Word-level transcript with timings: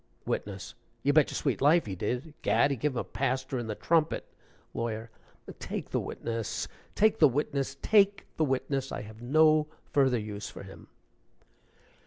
WITNESS. 0.25 0.73
"You 1.03 1.13
bet 1.13 1.29
your 1.29 1.35
sweet 1.35 1.61
life 1.61 1.85
he 1.85 1.93
did. 1.95 2.33
Gad! 2.41 2.71
he 2.71 2.77
gave 2.77 2.93
him 2.93 2.97
a 2.97 3.03
paster 3.03 3.59
in 3.59 3.67
the 3.67 3.75
trumpet" 3.75 4.25
LAWYER. 4.73 5.11
"Take 5.59 5.91
the 5.91 5.99
witness! 5.99 6.67
take 6.95 7.19
the 7.19 7.27
witness! 7.27 7.77
take 7.83 8.25
the 8.35 8.43
witness! 8.45 8.91
I 8.91 9.03
have 9.03 9.21
no 9.21 9.67
further 9.91 10.17
use 10.17 10.49
for 10.49 10.63
him." 10.63 10.87